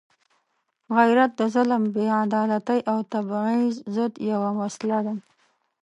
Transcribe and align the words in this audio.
غیرت 0.95 1.31
د 1.39 1.41
ظلم، 1.53 1.83
بېعدالتۍ 1.95 2.79
او 2.91 2.97
تبعیض 3.11 3.75
ضد 3.95 4.13
یوه 4.31 4.51
وسله 4.59 4.99
ده. 5.05 5.13